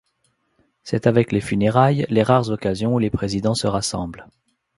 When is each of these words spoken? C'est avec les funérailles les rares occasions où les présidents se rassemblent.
C'est 0.81 1.05
avec 1.05 1.31
les 1.31 1.41
funérailles 1.41 2.07
les 2.09 2.23
rares 2.23 2.49
occasions 2.49 2.95
où 2.95 2.97
les 2.97 3.11
présidents 3.11 3.53
se 3.53 3.67
rassemblent. 3.67 4.27